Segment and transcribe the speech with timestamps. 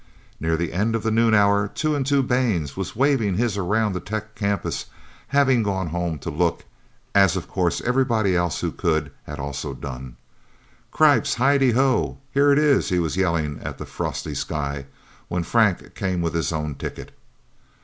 [0.39, 3.93] Near the end of the noon hour, Two and Two Baines was waving his around
[3.93, 4.87] the Tech campus,
[5.27, 6.65] having gone home to look,
[7.13, 10.17] as of course everybody else who could, had also done.
[10.89, 11.35] "Cripes!
[11.35, 14.87] Hi di ho here it is!" he was yelling at the frosty sky,
[15.27, 17.11] when Frank came with his own ticket.